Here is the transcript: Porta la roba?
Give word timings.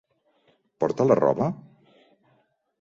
Porta 0.85 1.07
la 1.09 1.19
roba? 1.21 1.51